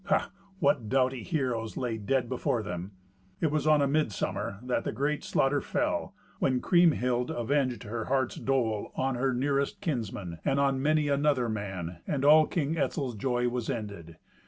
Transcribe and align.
Ha! 0.05 0.31
what 0.57 0.89
doughty 0.89 1.21
heroes 1.21 1.77
lay 1.77 1.99
dead 1.99 2.27
before 2.27 2.63
them. 2.63 2.89
It 3.39 3.51
was 3.51 3.67
on 3.67 3.83
a 3.83 3.87
midsummer 3.87 4.57
that 4.63 4.83
the 4.83 4.91
great 4.91 5.23
slaughter 5.23 5.61
fell, 5.61 6.15
when 6.39 6.59
Kriemhild 6.59 7.29
avenged 7.29 7.83
her 7.83 8.05
heart's 8.05 8.37
dole 8.37 8.91
on 8.95 9.13
her 9.13 9.31
nearest 9.31 9.79
kinsmen, 9.79 10.39
and 10.43 10.59
on 10.59 10.81
many 10.81 11.07
another 11.07 11.47
man, 11.47 11.97
and 12.07 12.25
all 12.25 12.47
King 12.47 12.79
Etzel's 12.79 13.13
joy 13.13 13.47
was 13.47 13.69
ended. 13.69 14.17